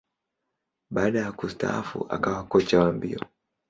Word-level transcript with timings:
Baada 0.89 1.19
ya 1.19 1.31
kustaafu, 1.31 2.05
akawa 2.09 2.43
kocha 2.43 2.79
wa 2.79 2.91
mbio. 2.91 3.19